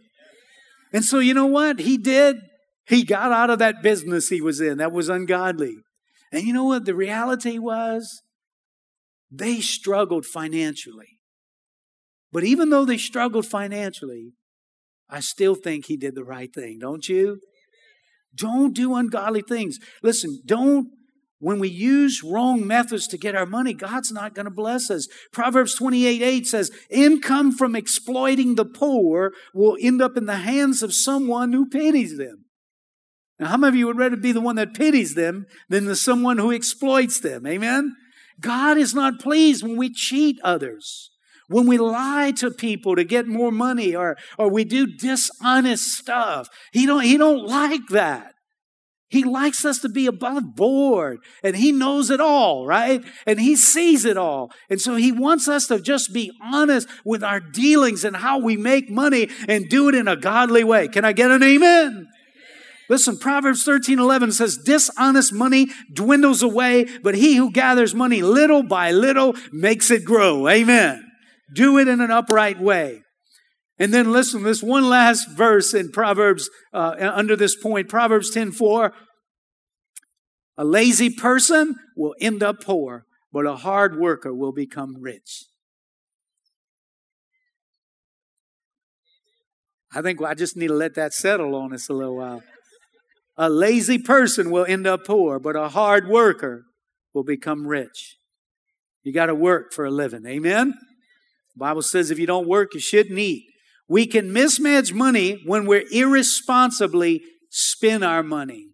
[0.92, 1.80] And so, you know what?
[1.80, 2.38] He did
[2.86, 4.78] he got out of that business he was in.
[4.78, 5.78] That was ungodly.
[6.32, 8.22] And you know what the reality was?
[9.32, 11.20] They struggled financially.
[12.32, 14.34] But even though they struggled financially,
[15.10, 17.40] I still think he did the right thing, don't you?
[18.36, 19.78] Don't do ungodly things.
[20.02, 20.88] Listen, don't
[21.44, 25.10] when we use wrong methods to get our money, God's not going to bless us.
[25.34, 30.82] Proverbs 28 8 says, Income from exploiting the poor will end up in the hands
[30.82, 32.43] of someone who pities them.
[33.40, 35.96] Now, how many of you would rather be the one that pities them than the
[35.96, 37.46] someone who exploits them?
[37.48, 37.96] Amen?
[38.40, 41.10] God is not pleased when we cheat others,
[41.48, 46.48] when we lie to people to get more money, or, or we do dishonest stuff.
[46.72, 48.34] He don't, he don't like that.
[49.14, 53.00] He likes us to be above board and he knows it all, right?
[53.28, 54.52] And he sees it all.
[54.72, 58.58] And so he wants us to just be honest with our dealings and how we
[58.58, 60.88] make money and do it in a godly way.
[60.88, 62.08] Can I get an amen?
[62.90, 68.64] Listen, Proverbs 13 11 says, Dishonest money dwindles away, but he who gathers money little
[68.64, 70.48] by little makes it grow.
[70.48, 71.04] Amen.
[71.56, 73.02] Do it in an upright way.
[73.80, 78.52] And then listen, this one last verse in Proverbs, uh, under this point, Proverbs 10
[78.52, 78.94] 4.
[80.58, 85.46] A lazy person will end up poor, but a hard worker will become rich.
[89.96, 92.44] I think I just need to let that settle on us a little while.
[93.38, 96.66] A lazy person will end up poor, but a hard worker
[97.14, 98.18] will become rich.
[99.04, 100.26] You got to work for a living.
[100.26, 100.74] Amen?
[101.56, 103.46] The Bible says if you don't work, you shouldn't eat.
[103.88, 108.70] We can mismanage money when we're irresponsibly spend our money.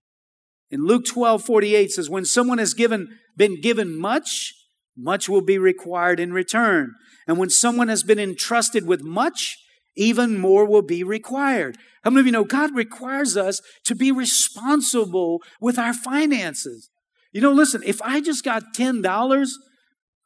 [0.72, 4.54] In Luke 12, 48 says, when someone has given, been given much,
[4.96, 6.94] much will be required in return.
[7.28, 9.58] And when someone has been entrusted with much,
[9.96, 11.78] even more will be required.
[12.04, 16.90] How many of you know God requires us to be responsible with our finances?
[17.32, 19.50] You know, listen, if I just got $10,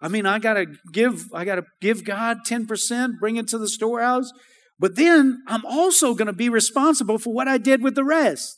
[0.02, 3.58] I mean, I got to give, I got to give God 10%, bring it to
[3.58, 4.32] the storehouse.
[4.80, 8.58] But then I'm also going to be responsible for what I did with the rest.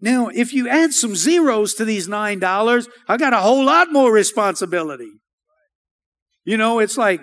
[0.00, 4.12] Now, if you add some zeros to these $9, I got a whole lot more
[4.12, 5.10] responsibility.
[6.44, 7.20] You know, it's like,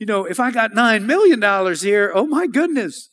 [0.00, 3.10] you know, if I got $9 million here, oh my goodness.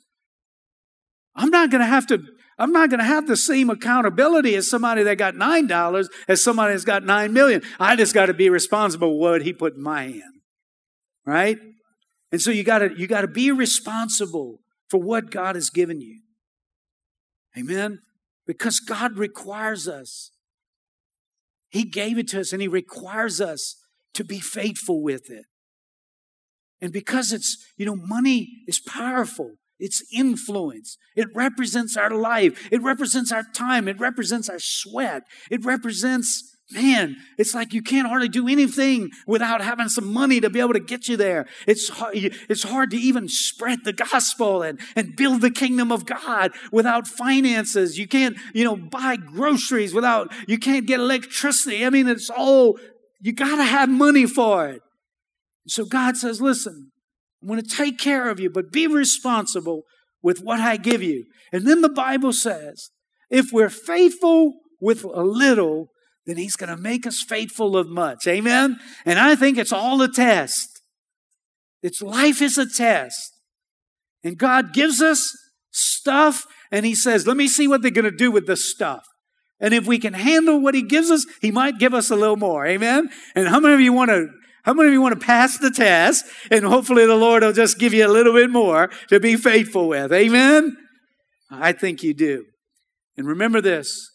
[1.35, 2.23] I'm not going to have to
[2.59, 6.73] I'm not going to have the same accountability as somebody that got $9 as somebody
[6.73, 7.61] that's got 9 million.
[7.79, 10.41] I just got to be responsible for what he put in my hand.
[11.23, 11.59] Right?
[12.31, 16.01] And so you got to you got to be responsible for what God has given
[16.01, 16.21] you.
[17.55, 17.99] Amen.
[18.47, 20.31] Because God requires us.
[21.69, 23.75] He gave it to us and he requires us
[24.13, 25.45] to be faithful with it.
[26.81, 29.53] And because it's, you know, money is powerful.
[29.79, 30.97] It's influence.
[31.15, 32.67] It represents our life.
[32.71, 33.87] It represents our time.
[33.87, 35.23] It represents our sweat.
[35.51, 40.49] It represents, man, it's like you can't hardly do anything without having some money to
[40.49, 41.45] be able to get you there.
[41.67, 46.05] It's hard, it's hard to even spread the gospel and, and build the kingdom of
[46.05, 47.99] God without finances.
[47.99, 51.85] You can't, you know, buy groceries without, you can't get electricity.
[51.85, 52.79] I mean, it's all,
[53.21, 54.81] you gotta have money for it.
[55.69, 56.91] So God says, listen,
[57.41, 59.83] I'm going to take care of you, but be responsible
[60.21, 61.25] with what I give you.
[61.51, 62.89] And then the Bible says,
[63.29, 65.89] if we're faithful with a little,
[66.25, 68.27] then He's going to make us faithful of much.
[68.27, 68.77] Amen?
[69.05, 70.81] And I think it's all a test.
[71.83, 73.33] It's life is a test.
[74.23, 75.31] And God gives us
[75.71, 79.03] stuff and He says, let me see what they're going to do with this stuff.
[79.59, 82.35] And if we can handle what He gives us, He might give us a little
[82.35, 82.65] more.
[82.65, 83.09] Amen?
[83.35, 84.27] And how many of you want to
[84.67, 87.79] how many of you want to pass the test and hopefully the Lord will just
[87.79, 90.11] give you a little bit more to be faithful with?
[90.11, 90.75] Amen?
[91.49, 92.43] I think you do.
[93.15, 94.11] And remember this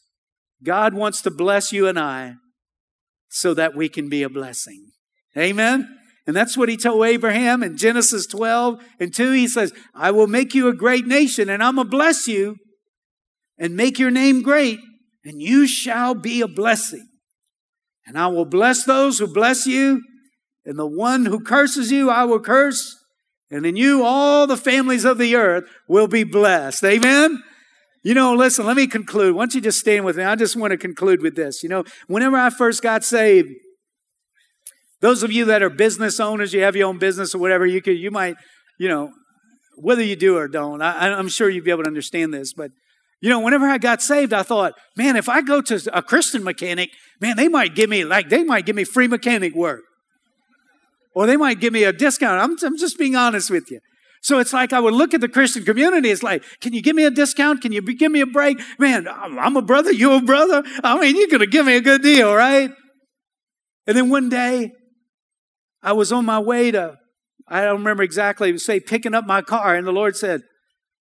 [0.62, 2.34] God wants to bless you and I
[3.30, 4.90] so that we can be a blessing.
[5.38, 5.88] Amen?
[6.26, 9.32] And that's what he told Abraham in Genesis 12 and 2.
[9.32, 12.56] He says, I will make you a great nation and I'm going to bless you
[13.56, 14.80] and make your name great
[15.24, 17.08] and you shall be a blessing.
[18.06, 20.02] And I will bless those who bless you
[20.64, 22.96] and the one who curses you, I will curse.
[23.50, 26.84] And in you, all the families of the earth will be blessed.
[26.84, 27.42] Amen?
[28.02, 29.34] You know, listen, let me conclude.
[29.34, 30.24] Why don't you just stand with me?
[30.24, 31.62] I just want to conclude with this.
[31.62, 33.48] You know, whenever I first got saved,
[35.00, 37.82] those of you that are business owners, you have your own business or whatever, you
[37.82, 38.36] could, you might,
[38.78, 39.12] you know,
[39.76, 42.52] whether you do or don't, I, I'm sure you'd be able to understand this.
[42.52, 42.70] But,
[43.20, 46.42] you know, whenever I got saved, I thought, man, if I go to a Christian
[46.42, 46.90] mechanic,
[47.20, 49.82] man, they might give me, like, they might give me free mechanic work
[51.14, 52.40] or they might give me a discount.
[52.40, 53.80] I'm, I'm just being honest with you.
[54.22, 56.10] So it's like I would look at the Christian community.
[56.10, 57.60] It's like, can you give me a discount?
[57.60, 58.60] Can you give me a break?
[58.78, 59.92] Man, I'm a brother.
[59.92, 60.62] You're a brother.
[60.84, 62.70] I mean, you're going to give me a good deal, right?
[63.86, 64.72] And then one day,
[65.82, 66.98] I was on my way to,
[67.48, 69.74] I don't remember exactly, say, picking up my car.
[69.74, 70.42] And the Lord said,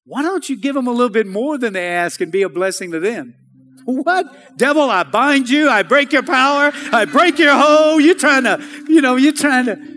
[0.04, 2.50] why don't you give them a little bit more than they ask and be a
[2.50, 3.36] blessing to them?
[3.86, 4.58] What?
[4.58, 5.68] Devil, I bind you.
[5.68, 6.72] I break your power.
[6.94, 7.98] I break your hoe.
[7.98, 9.91] You're trying to, you know, you're trying to.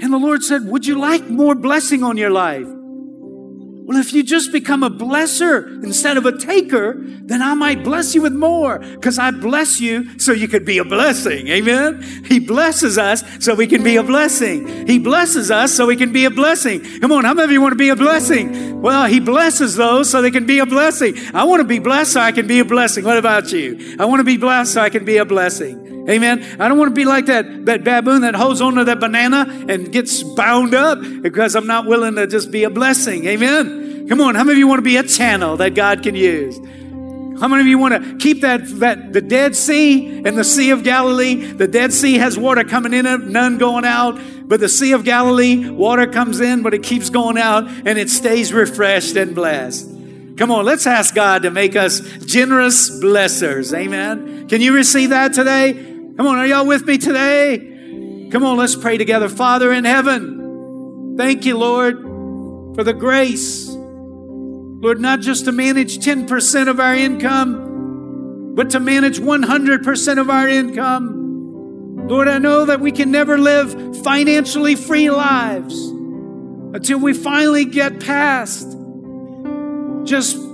[0.00, 2.66] And the Lord said, Would you like more blessing on your life?
[3.86, 8.16] Well, if you just become a blesser instead of a taker, then I might bless
[8.16, 11.46] you with more because I bless you so you could be a blessing.
[11.46, 12.02] Amen.
[12.24, 14.88] He blesses us so we can be a blessing.
[14.88, 16.82] He blesses us so we can be a blessing.
[16.98, 18.82] Come on, how many of you want to be a blessing?
[18.82, 21.14] Well, He blesses those so they can be a blessing.
[21.32, 23.04] I want to be blessed so I can be a blessing.
[23.04, 23.96] What about you?
[24.00, 25.85] I want to be blessed so I can be a blessing.
[26.08, 26.60] Amen.
[26.60, 29.90] I don't want to be like that, that baboon that holds onto that banana and
[29.90, 33.26] gets bound up because I'm not willing to just be a blessing.
[33.26, 34.08] Amen.
[34.08, 34.36] Come on.
[34.36, 36.58] How many of you want to be a channel that God can use?
[37.40, 40.70] How many of you want to keep that, that the Dead Sea and the Sea
[40.70, 41.34] of Galilee?
[41.34, 44.18] The Dead Sea has water coming in it, none going out.
[44.48, 48.08] But the Sea of Galilee, water comes in, but it keeps going out and it
[48.08, 49.86] stays refreshed and blessed.
[50.38, 53.76] Come on, let's ask God to make us generous blessers.
[53.76, 54.48] Amen.
[54.48, 55.95] Can you receive that today?
[56.16, 58.28] Come on, are y'all with me today?
[58.30, 59.28] Come on, let's pray together.
[59.28, 62.00] Father in heaven, thank you, Lord,
[62.74, 63.68] for the grace.
[63.68, 70.48] Lord, not just to manage 10% of our income, but to manage 100% of our
[70.48, 72.08] income.
[72.08, 78.00] Lord, I know that we can never live financially free lives until we finally get
[78.00, 78.74] past
[80.04, 80.45] just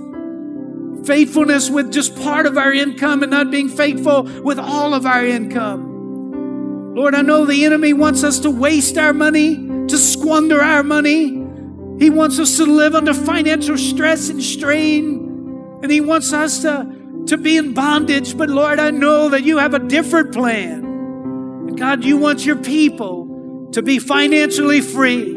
[1.05, 5.25] faithfulness with just part of our income and not being faithful with all of our
[5.25, 6.93] income.
[6.95, 9.55] Lord, I know the enemy wants us to waste our money,
[9.87, 11.43] to squander our money.
[11.99, 17.23] He wants us to live under financial stress and strain, and He wants us to,
[17.27, 18.37] to be in bondage.
[18.37, 20.83] But Lord, I know that you have a different plan.
[20.83, 25.32] And God, you want your people to be financially free.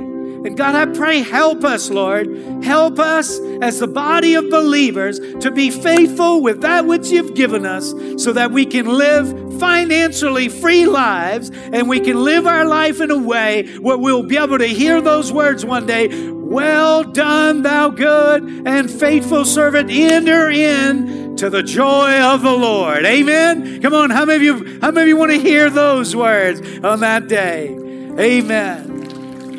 [0.46, 2.28] And God, I pray, help us, Lord.
[2.62, 7.66] Help us as the body of believers to be faithful with that which you've given
[7.66, 7.90] us
[8.22, 13.10] so that we can live financially free lives and we can live our life in
[13.10, 17.88] a way where we'll be able to hear those words one day Well done, thou
[17.88, 19.90] good and faithful servant.
[19.90, 23.04] Enter in to the joy of the Lord.
[23.04, 23.82] Amen.
[23.82, 26.60] Come on, how many of you, how many of you want to hear those words
[26.84, 27.76] on that day?
[28.16, 28.95] Amen.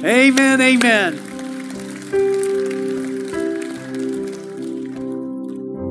[0.03, 1.15] Amen, amen.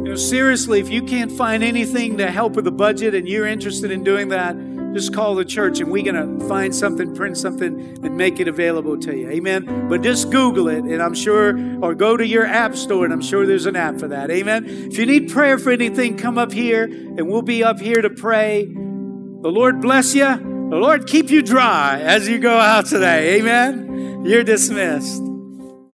[0.05, 3.49] You know, seriously, if you can't find anything to help with the budget and you're
[3.49, 4.57] interested in doing that,
[4.95, 8.47] just call the church and we're going to find something, print something, and make it
[8.47, 9.29] available to you.
[9.29, 9.89] Amen.
[9.89, 13.21] But just Google it, and I'm sure, or go to your app store, and I'm
[13.21, 14.31] sure there's an app for that.
[14.31, 14.67] Amen.
[14.67, 18.11] If you need prayer for anything, come up here, and we'll be up here to
[18.11, 18.67] pray.
[18.67, 20.56] The Lord bless you.
[20.69, 23.39] The Lord keep you dry as you go out today.
[23.39, 24.25] Amen.
[24.25, 25.23] You're dismissed.